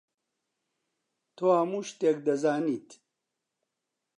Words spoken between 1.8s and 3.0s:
شتێک دەزانیت.